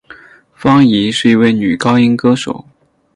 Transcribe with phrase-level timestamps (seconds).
[0.55, 2.65] 方颖是一位女高音歌手。